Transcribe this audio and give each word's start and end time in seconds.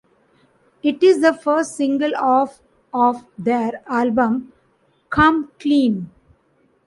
It 0.81 1.03
is 1.03 1.21
the 1.21 1.31
first 1.31 1.75
single 1.75 2.15
off 2.15 2.59
of 2.91 3.23
their 3.37 3.83
album 3.87 4.51
"Come 5.11 5.51
Clean". 5.59 6.09